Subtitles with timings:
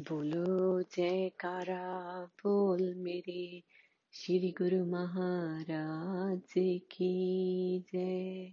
[0.00, 3.62] बोलो, जयकारा, बोल मेरे।
[4.12, 6.52] श्री गुरु महाराज
[6.90, 8.52] की जय।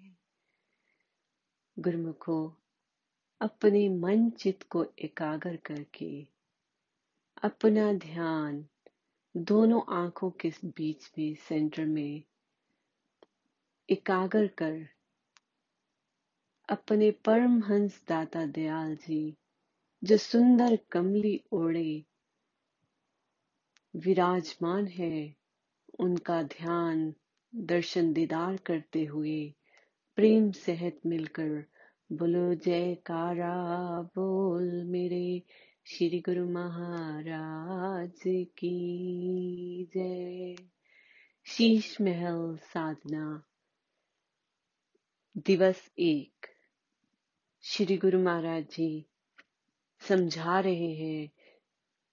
[1.80, 2.58] गुरुमुखो,
[3.42, 6.28] अपने मन चित को एकाग्र करके,
[7.44, 8.66] अपना ध्यान
[9.38, 12.24] दोनों आँखों के बीच में सेंटर में
[13.90, 14.88] एकाग्र कर,
[16.70, 19.38] अपने परमहंस दाता दयाल जी
[20.04, 22.04] जो सुंदर कमली ओढ़े।
[23.96, 25.36] विराजमान है
[26.00, 27.14] उनका ध्यान
[27.56, 29.54] दर्शन दीदार करते हुए।
[30.16, 31.66] प्रेम सहित मिलकर
[32.12, 35.44] बोलो, जयकारा, बोल मेरे
[35.86, 38.22] श्री गुरु महाराज
[38.58, 40.56] की जय।
[41.46, 43.44] शीश महल साधना,
[45.38, 46.48] दिवस एक।
[47.62, 49.06] श्री गुरु महाराज जी
[50.08, 51.30] समझा रहे हैं।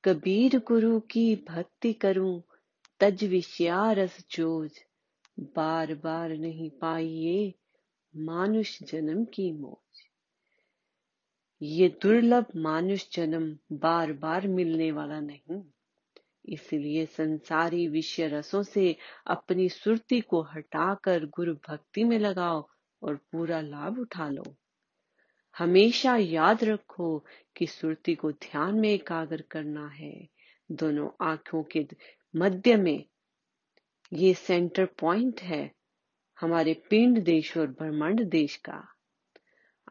[0.05, 2.43] कबीर गुरु की भक्ति करूँ,
[3.01, 4.71] तज विषया रस जोज।
[5.41, 7.55] बार बार नहीं पाइए
[8.17, 10.01] मानुष जन्म की मौज।
[11.63, 15.63] ये दुर्लभ मानुष जन्म बार बार मिलने वाला नहीं।
[16.49, 22.69] इसलिए संसारी विषय रसों से अपनी सुरती को हटाकर गुरु भक्ति में लगाओ
[23.03, 24.45] और पूरा लाभ उठा लो।
[25.59, 27.25] हमेशा याद रखो
[27.57, 30.29] कि सुरती को ध्यान में एकाग्र करना है।
[30.73, 31.87] दोनों आँखों के
[32.37, 33.05] मध्य में
[34.13, 35.75] ये सेंटर पॉइंट है
[36.41, 38.95] हमारे पिंड देश और ब्रह्मांड देश का।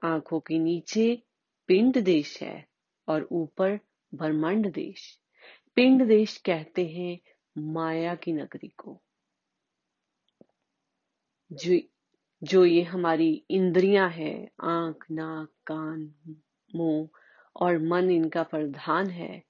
[0.04, 1.24] आँखों के नीचे
[1.68, 2.68] पिंड देश है
[3.08, 3.80] और ऊपर
[4.14, 5.20] ब्रह्मांड देश।
[5.76, 7.20] पिंड देश कहते हैं
[7.58, 9.02] माया की नगरी को।
[11.52, 11.80] जो
[12.44, 16.14] जो ये हमारी इंद्रियाँ है, आँख, नाक, कान,
[16.76, 17.10] मुँह
[17.56, 19.44] और मन इनका प्रधान है,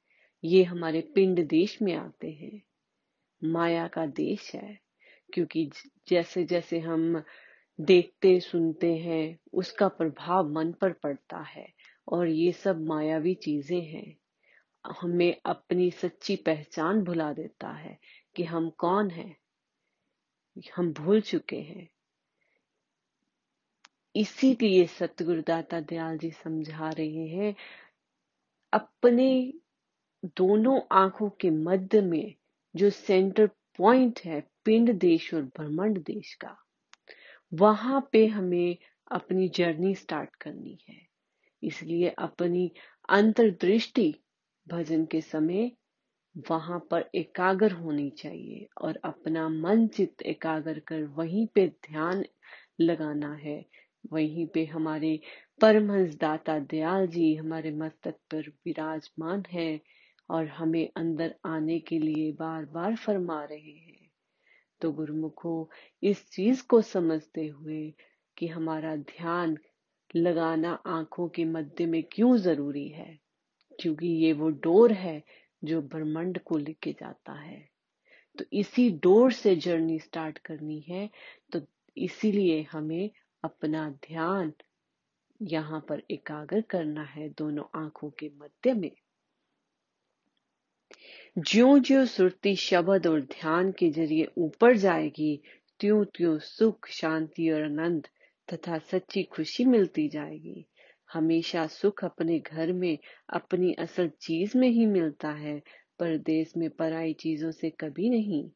[0.43, 2.61] ये हमारे पिंड देश में आते हैं।
[3.43, 4.79] माया का देश है,
[5.33, 5.71] क्योंकि
[6.09, 7.23] जैसे जैसे हम
[7.81, 11.73] देखते, सुनते हैं, उसका प्रभाव मन पर पड़ता है
[12.07, 14.17] और ये सब मायावी चीज़ें हैं।
[15.01, 17.99] हमें अपनी सच्ची पहचान भुला देता है
[18.35, 19.35] कि हम कौन हैं,
[20.75, 21.89] हम भूल चुके हैं।
[24.17, 27.55] इसीलिए सतगुरुदाता दयाल जी समझा रहे हैं,
[28.73, 29.53] अपने
[30.37, 32.33] दोनों आँखों के मध्य में
[32.75, 36.55] जो सेंटर पॉइंट है, पिंड देश और ब्रह्मांड देश का,
[37.51, 38.77] वहाँ पे हमें
[39.11, 41.01] अपनी जर्नी स्टार्ट करनी है।
[41.63, 42.71] इसलिए अपनी
[43.09, 44.13] अंतर्दृष्टि
[44.67, 45.71] भजन के समय
[46.49, 52.23] वहाँ पर एकाग्र होनी चाहिए और अपना मन चित्त एकाग्र कर वहीं पे ध्यान
[52.81, 53.65] लगाना है।
[54.13, 55.19] वहीं पे हमारे
[55.61, 59.79] परमहंस दाता दयाल जी हमारे मस्तक पर विराजमान है
[60.29, 64.09] और हमें अंदर आने के लिए बार बार फरमा रहे हैं।
[64.81, 65.69] तो गुरुमुखो,
[66.03, 67.93] इस चीज़ को समझते हुए
[68.37, 69.57] कि हमारा ध्यान
[70.15, 73.19] लगाना आँखों के मध्य में क्यों ज़रूरी है,
[73.79, 75.21] क्योंकि ये वो डोर है
[75.63, 77.67] जो ब्रह्मंड को लेके जाता है।
[78.37, 81.09] तो इसी डोर से जर्नी स्टार्ट करनी है
[81.51, 81.61] तो
[81.97, 83.09] इसीलिए हमें
[83.43, 84.53] अपना ध्यान
[85.41, 88.91] यहाँ पर एकाग्र करना है दोनों आँखों के मध्य में।
[91.39, 95.41] ज्यो ज्यो सुरती शब्द और ध्यान के ज़रिए ऊपर जाएगी
[95.79, 98.07] त्यों त्यों सुख, शांति और आनंद
[98.53, 100.65] तथा सच्ची खुशी मिलती जाएगी।
[101.13, 102.97] हमेशा सुख अपने घर में,
[103.29, 105.61] अपनी असल चीज़ में ही मिलता है
[105.99, 108.49] परदेश में पराई चीज़ों से कभी नहीं।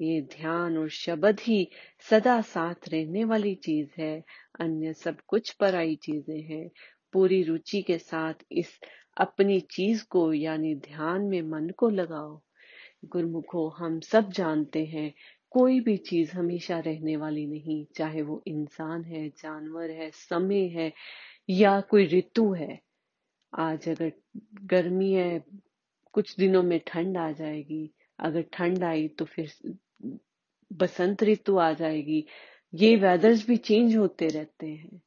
[0.00, 1.70] ये ध्यान और शब्द ही
[2.10, 4.24] सदा साथ रहने वाली चीज़ है।
[4.60, 6.70] अन्य सब कुछ पराई चीज़ें हैं।
[7.12, 8.80] पूरी रुचि के साथ इस
[9.16, 12.42] अपनी चीज़ को, यानी ध्यान में मन को लगाओ।
[13.04, 15.14] गुरमुखो, हम सब जानते हैं,
[15.50, 20.92] कोई भी चीज़ हमेशा रहने वाली नहीं। चाहे वो इंसान है, जानवर है, समय है,
[21.50, 22.80] या कोई ऋतु है।
[23.58, 24.12] आज अगर
[24.64, 25.44] गर्मी है,
[26.12, 29.52] कुछ दिनों में ठंड आ जाएगी। अगर ठंड आई तो फिर
[30.72, 32.26] बसंत ऋतु आ जाएगी।
[32.74, 35.02] ये वेदर्स भी चेंज होते रहते हैं।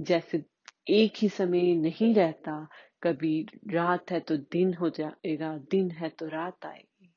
[0.00, 0.44] जैसे
[0.88, 2.68] एक ही समय नहीं रहता,
[3.02, 7.14] कभी रात है तो दिन हो जाएगा, दिन है तो रात आएगी।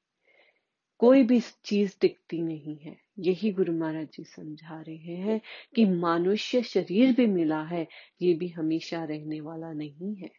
[1.00, 5.42] कोई भी चीज़ टिकती नहीं है। यही गुरु महाराज जी समझा रहे हैं
[5.76, 7.88] कि मनुष्य शरीर भी मिला है,
[8.22, 10.32] ये भी हमेशा रहने वाला नहीं है।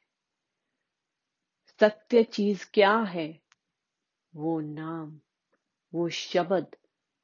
[1.80, 3.40] सत्य चीज़ क्या है?
[4.34, 5.20] वो नाम,
[5.94, 6.76] वो शब्द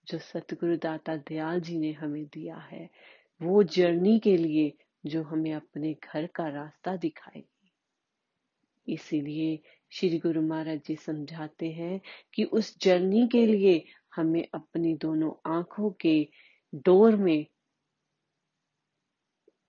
[0.07, 2.91] जो सतगुरु दाता दयाल जी ने हमें दिया है,
[3.43, 4.73] वो जर्नी के लिए
[5.07, 7.73] जो हमें अपने घर का रास्ता दिखाएगी।
[8.95, 12.01] इसीलिए श्री गुरु महाराज जी समझाते हैं
[12.35, 13.85] कि उस जर्नी के लिए
[14.17, 16.29] हमें अपनी दोनों आँखों के
[16.75, 17.47] डोर में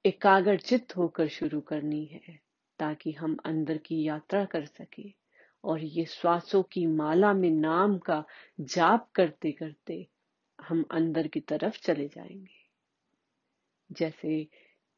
[0.05, 2.39] एकाग्र एकाग्रचित होकर शुरू करनी है,
[2.79, 5.13] ताकि हम अंदर की यात्रा कर सके
[5.63, 8.25] और ये श्वासों की माला में नाम का
[8.59, 10.07] जाप करते करते
[10.61, 12.63] हम अंदर की तरफ़ चले जाएँगे।
[13.91, 14.47] जैसे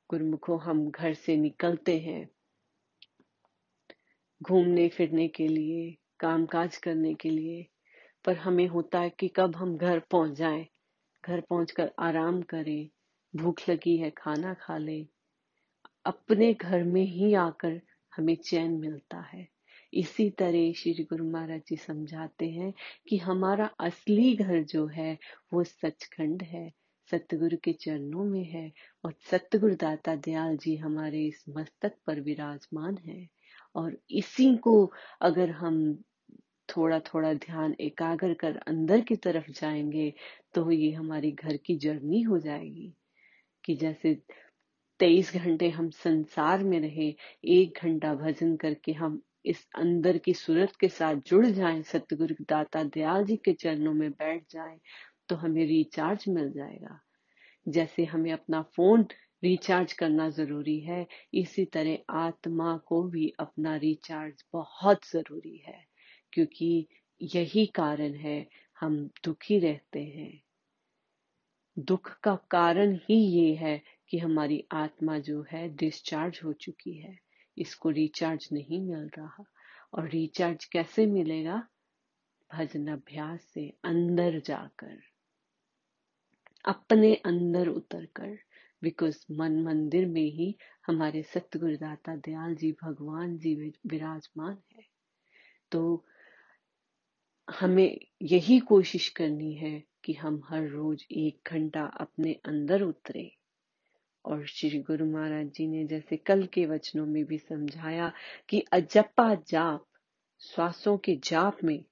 [0.10, 2.30] गुरुमुखो हम घर से निकलते हैं,
[4.44, 7.68] घूमने फिरने के लिए, कामकाज करने के लिए,
[8.26, 10.68] पर हमें होता है कि कब हम घर पहुँच जाएँ,
[11.26, 12.90] घर पहुंचकर आराम करें,
[13.36, 15.08] भूख लगी है, खाना खा लें।
[16.06, 17.82] अपने घर में ही आकर
[18.16, 19.55] हमें चैन मिलता है।
[19.96, 22.74] इसी तरह श्री गुरु महाराज जी समझाते हैं
[23.10, 25.18] कि हमारा असली घर जो है,
[25.54, 26.72] वो सचखंड है,
[27.12, 28.72] सतगुरु के चरणों में है
[29.04, 33.28] और सतगुरु दाता दयाल जी हमारे इस मस्तक पर विराजमान है।
[33.76, 35.96] और इसी को अगर हम
[36.70, 40.14] थोड़ा थोड़ा ध्यान एकाग्र कर अंदर की तरफ़ जाएँगे
[40.54, 42.94] तो ये हमारी घर की जर्नी हो जाएगी।
[43.64, 44.14] कि जैसे
[45.00, 47.16] तेईस घंटे हम संसार में रहे,
[47.46, 52.84] एक घंटा भजन करके हम इस अंदर की सूरत के साथ जुड़ जाएँ, सतगुरु दाता
[52.84, 54.80] दयाल जी के चरणों में बैठ जाएँ
[55.30, 57.00] तो हमें रिचार्ज मिल जाएगा।
[57.68, 59.06] जैसे हमें अपना फ़ोन
[59.44, 65.86] रिचार्ज करना ज़रूरी है, इसी तरह आत्मा को भी अपना रिचार्ज बहुत ज़रूरी है,
[66.34, 66.88] क्योंकि
[67.22, 68.48] यही कारण है
[68.80, 70.42] हम दुखी रहते हैं।
[71.78, 77.25] दुख का कारण ही ये है कि हमारी आत्मा जो है डिस्चार्ज हो चुकी है।
[77.58, 79.46] इसको रिचार्ज नहीं मिल रहा।
[79.94, 81.68] और रिचार्ज कैसे मिलेगा?
[82.54, 85.00] भजन अभ्यास से अंदर जाकर।
[86.66, 88.38] अपने अंदर उतर कर
[88.84, 90.58] बिकॉज़ मन मंदिर में ही
[90.88, 94.84] हमारे सतगुरुदाता दयाल जी भगवान जी विराजमान है।
[95.72, 96.06] तो
[97.50, 103.36] हमें यही कोशिश करनी है कि हम हर रोज एक घंटा अपने अंदर उतरे।
[104.26, 108.14] और श्री गुरु महाराज जी ने जैसे कल के वचनों में भी समझाया
[108.50, 109.86] कि अजपा जाप,
[110.40, 111.86] श्वासों के जाप में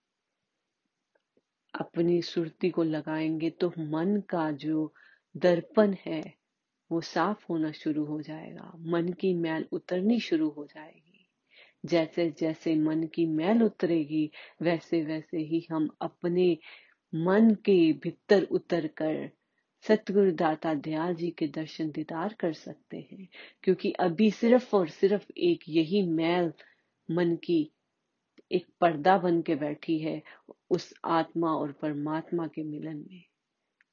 [1.80, 4.94] अपनी सुरती को लगाएँगे तो मन का जो
[5.38, 6.33] दर्पण है,
[6.91, 11.30] वो साफ़ होना शुरू हो जाएगा। मन की मैल उतरनी शुरू हो जाएगी।
[11.85, 14.31] जैसे जैसे मन की मैल उतरेगी,
[14.62, 16.57] वैसे वैसे ही हम अपने
[17.15, 19.31] मन के भीतर उतर कर
[19.85, 23.27] सतगुरु दाता दयाल जी के दर्शन दीदार कर सकते हैं,
[23.63, 26.51] क्योंकि अभी सिर्फ़ और सिर्फ़ एक यही मैल
[27.09, 27.59] मन की
[28.51, 30.21] एक पर्दा बन के बैठी है
[30.69, 33.24] उस आत्मा और परमात्मा के मिलन में।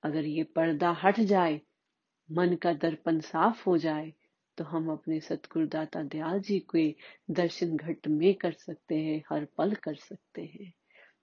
[0.02, 1.60] अगर ये पर्दा हट जाए,
[2.28, 4.12] मन का दर्पण साफ़ हो जाए
[4.58, 6.94] तो हम अपने सतगुरुदाता दयाल जी के
[7.30, 10.72] दर्शन घट में कर सकते हैं, हर पल कर सकते हैं।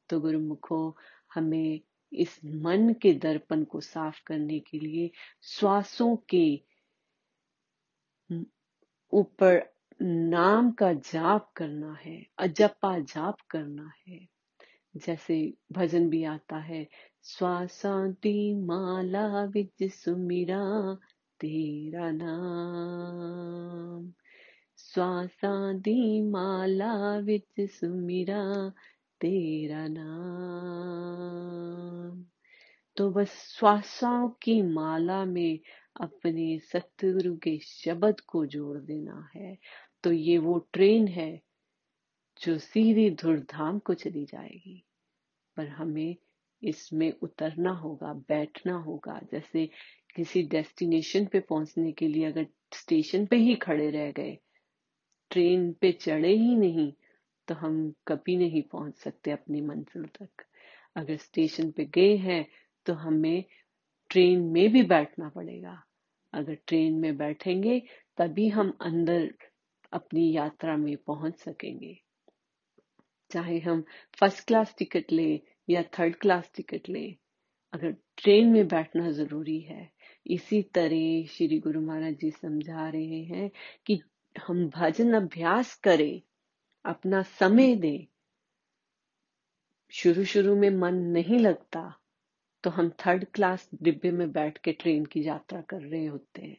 [0.09, 0.95] तो गुरुमुखो,
[1.35, 1.79] हमें
[2.13, 5.11] इस मन के दर्पण को साफ़ करने के लिए
[5.43, 6.61] श्वासों के
[9.13, 14.27] ऊपर नाम का जाप करना है, अजपा जाप करना है।
[14.95, 16.87] जैसे भजन भी आता है,
[17.23, 20.97] श्वासांति माला विज सुमिरा,
[21.39, 24.13] तेरा नाम।
[24.77, 28.73] श्वासांति माला विज सुमिरा
[29.21, 32.25] तेरा नाम।
[32.95, 35.59] तो बस श्वासों की माला में
[36.01, 39.57] अपने सतगुरु के शब्द को जोड़ देना है।
[40.03, 41.41] तो ये वो ट्रेन है
[42.41, 44.83] जो सीधी धुरधाम को चली जाएगी।
[45.55, 46.15] पर हमें
[46.63, 49.69] इसमें उतरना होगा, बैठना होगा। जैसे
[50.15, 54.37] किसी डेस्टिनेशन पे पहुँचने के लिए अगर स्टेशन पे ही खड़े रह गए,
[55.29, 56.93] ट्रेन पे चढ़े ही नहीं
[57.47, 60.45] तो हम कभी नहीं पहुँच सकते अपनी मंजिल तक।
[60.95, 62.45] अगर स्टेशन पे गए हैं
[62.85, 63.43] तो हमें
[64.09, 65.81] ट्रेन में भी बैठना पड़ेगा।
[66.33, 67.79] अगर ट्रेन में बैठेंगे,
[68.17, 69.33] तभी हम अंदर
[69.93, 71.97] अपनी यात्रा में पहुँच सकेंगे।
[73.31, 73.83] चाहे हम
[74.19, 77.07] फ़र्स्ट क्लास टिकट ले या थर्ड क्लास टिकट ले,
[77.73, 79.89] अगर ट्रेन में बैठना ज़रूरी है।
[80.25, 83.49] इसी तरह श्री गुरु महाराज जी समझा रहे हैं
[83.85, 83.99] कि
[84.35, 86.21] हम भजन अभ्यास करें
[86.87, 88.07] अपना समय दे।
[89.93, 91.81] शुरू शुरू में मन नहीं लगता
[92.63, 96.57] तो हम थर्ड क्लास डिब्बे में बैठ के ट्रेन की यात्रा कर रहे होते हैं।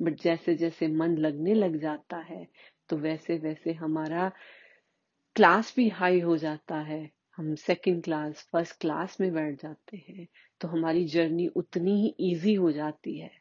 [0.00, 2.46] बट जैसे जैसे मन लगने लग जाता है
[2.88, 4.30] तो वैसे वैसे हमारा
[5.36, 10.26] क्लास भी हाई हो जाता है। हम सेकंड क्लास फ़र्स्ट क्लास में बैठ जाते हैं
[10.60, 13.39] तो हमारी जर्नी उतनी ही इजी हो जाती है।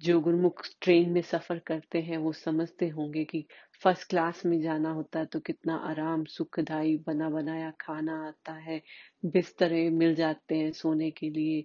[0.00, 3.46] जो गुरुमुख ट्रेन में सफ़र करते हैं, वो समझते होंगे कि
[3.82, 8.82] फ़र्स्ट क्लास में जाना होता है तो कितना आराम सुखदाई बना बनाया खाना आता है,
[9.26, 11.64] बिस्तरे मिल जाते हैं सोने के लिए।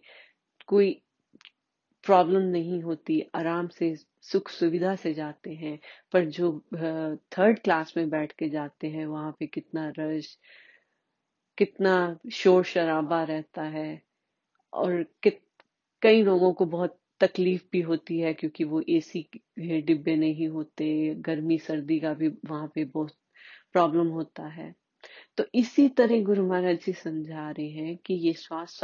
[0.68, 0.92] कोई
[2.04, 5.80] प्रॉब्लम नहीं होती, आराम से, सुख सुविधा से जाते हैं,
[6.14, 6.52] पर जो
[7.38, 10.38] थर्ड क्लास में बैठ के जाते हैं, वहाँ पे कितना रश
[11.58, 14.02] कितना शोर शराबा रहता है
[14.74, 15.42] और कित,
[16.02, 21.58] कई लोगों को बहुत तकलीफ़ भी होती है क्योंकि वो एसी डिब्बे नहीं होते, गर्मी,
[21.58, 23.16] सर्दी का भी वहाँ पे बहुत
[23.74, 24.74] प्रॉब्लम होता है।
[25.38, 28.80] तो इसी तरह गुरु महाराज जी समझा रहे हैं कि ये श्वास,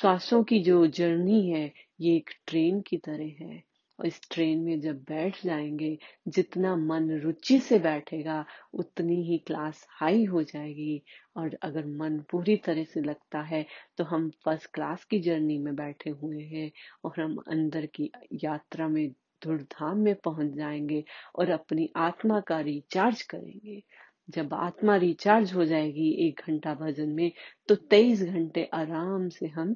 [0.00, 3.62] श्वासों की जो जर्नी है, ये एक ट्रेन की तरह है।
[3.98, 5.96] और इस ट्रेन में जब बैठ जाएँगे,
[6.28, 11.02] जितना मन रुचि से बैठेगा, उतनी ही क्लास हाई हो जाएगी।
[11.36, 13.64] और अगर मन पूरी तरह से लगता है
[13.98, 16.70] तो हम फ़र्स्ट क्लास की जर्नी में बैठे हुए हैं
[17.04, 18.10] और हम अंदर की
[18.44, 19.08] यात्रा में
[19.42, 21.02] धूमधाम में पहुँच जाएँगे
[21.36, 23.82] और अपनी आत्मा का रिचार्ज करेंगे।
[24.28, 27.30] जब आत्मा रिचार्ज हो जाएगी एक घंटा भजन में
[27.68, 29.74] तो तेईस घंटे आराम से हम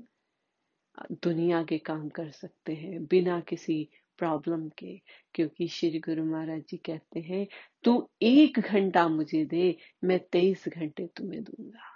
[1.25, 5.01] दुनिया के काम कर सकते हैं, बिना किसी प्रॉब्लम के,
[5.35, 7.47] क्योंकि श्री गुरु महाराज जी कहते हैं,
[7.85, 11.95] तू एक घंटा मुझे दे, मैं तेईस घंटे तुम्हें दूँगा।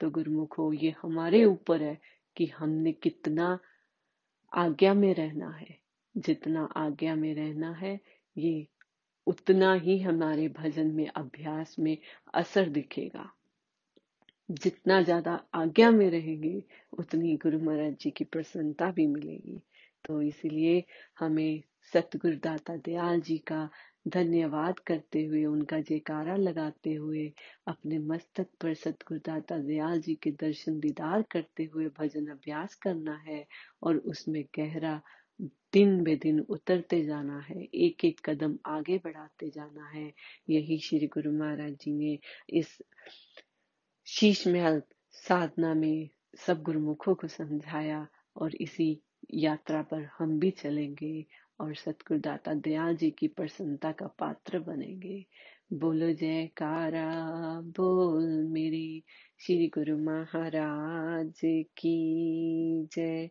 [0.00, 1.98] तो गुरुमुखो, ये हमारे ऊपर है
[2.36, 3.58] कि हमने कितना
[4.52, 5.78] आज्ञा में रहना है।
[6.16, 8.00] जितना आज्ञा में रहना है,
[8.36, 8.66] ये
[9.26, 11.98] उतना ही हमारे भजन में, अभ्यास में
[12.34, 13.30] असर दिखेगा।
[14.50, 16.62] जितना ज़्यादा आज्ञा में रहेंगे,
[16.98, 19.60] उतनी गुरु महाराज जी की प्रसन्नता भी मिलेगी।
[20.08, 20.82] तो इसलिए
[21.18, 21.62] हमें
[21.92, 23.68] सतगुरु दाता दयाल जी का
[24.08, 27.26] धन्यवाद करते हुए, उनका जयकारा लगाते हुए,
[27.68, 33.16] अपने मस्तक पर सतगुरु दाता दयाल जी के दर्शन दीदार करते हुए भजन अभ्यास करना
[33.26, 33.44] है
[33.82, 35.00] और उसमें गहरा
[35.72, 40.12] दिन बे दिन उतरते जाना है एक एक कदम आगे बढ़ाते जाना है।
[40.50, 42.18] यही श्री गुरु महाराज जी ने
[42.58, 42.78] इस
[44.06, 44.82] शीश महल
[45.14, 46.08] साधना में
[46.46, 48.90] सब गुरुमुखों को समझाया और इसी
[49.34, 51.26] यात्रा पर हम भी चलेंगे
[51.60, 55.26] और सतगुरुदाता दयाल जी की प्रसन्नता का पात्र बनेंगे।
[55.72, 57.06] बोलो जयकारा,
[57.60, 59.02] बोल मेरे
[59.40, 61.40] श्री गुरु महाराज
[61.78, 61.96] की
[62.92, 63.30] जय।